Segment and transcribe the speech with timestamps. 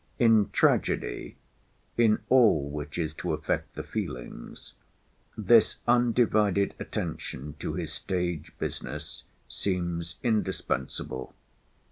[0.17, 1.35] In tragedy—in
[2.27, 11.35] all which is to affect the feelings—this undivided attention to his stage business, seems indispensable.